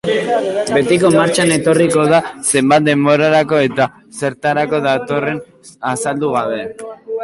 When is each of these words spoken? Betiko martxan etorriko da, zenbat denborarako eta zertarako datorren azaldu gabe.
Betiko 0.77 1.11
martxan 1.15 1.53
etorriko 1.57 2.07
da, 2.13 2.23
zenbat 2.55 2.89
denborarako 2.89 3.63
eta 3.69 3.89
zertarako 4.25 4.85
datorren 4.91 5.43
azaldu 5.97 6.37
gabe. 6.39 6.65